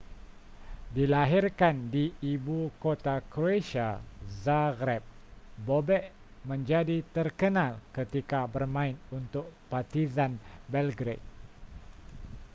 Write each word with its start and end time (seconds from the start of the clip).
dilahirkan 0.95 1.75
di 1.93 2.05
ibu 2.33 2.59
kota 2.83 3.15
croatia 3.33 3.89
zagreb 4.43 5.03
bobek 5.65 6.03
menjadi 6.49 6.97
terkenal 7.15 7.73
ketika 7.97 8.39
bermain 8.53 8.97
untuk 9.19 9.45
partizan 9.71 10.31
belgrade 10.71 11.21